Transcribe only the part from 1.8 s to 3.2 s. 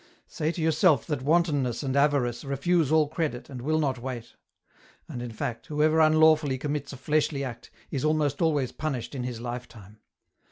and avarice refuse all